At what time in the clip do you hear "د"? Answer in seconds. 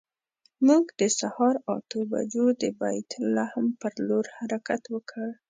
0.99-1.01, 2.61-2.63